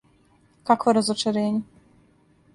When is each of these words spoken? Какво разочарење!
Какво 0.69 0.95
разочарење! 0.99 1.63